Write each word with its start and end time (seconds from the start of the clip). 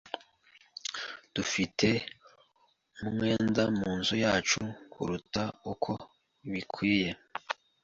Dufite 1.35 1.87
umwenda 3.07 3.61
munzu 3.77 4.15
yacu 4.25 4.61
kuruta 4.91 5.43
uko 5.71 5.91
bikwiye. 6.51 7.09